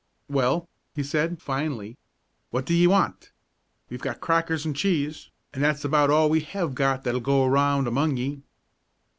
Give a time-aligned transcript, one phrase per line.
[0.27, 1.95] "Well," he said finally,
[2.51, 3.31] "wha' do ye want?
[3.87, 7.87] We've got crackers an' cheese, an' that's about all we hev got that'll go around
[7.87, 8.41] among ye."